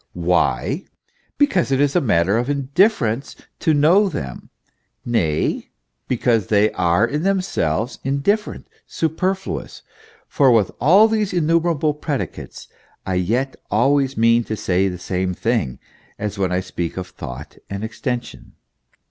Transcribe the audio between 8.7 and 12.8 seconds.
superfluous: for with all these innumerable predi cates,